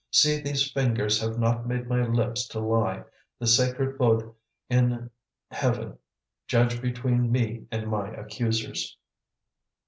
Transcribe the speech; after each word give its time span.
See, 0.09 0.41
these 0.41 0.71
fingers 0.71 1.21
have 1.21 1.37
not 1.37 1.67
made 1.67 1.87
my 1.87 2.03
lips 2.03 2.47
to 2.47 2.59
lie. 2.59 3.03
The 3.37 3.45
sacred 3.45 3.99
Buddh 3.99 4.33
in 4.67 5.11
heaven 5.51 5.99
judge 6.47 6.81
between 6.81 7.31
me 7.31 7.67
and 7.71 7.87
my 7.87 8.09
accusers!" 8.09 8.97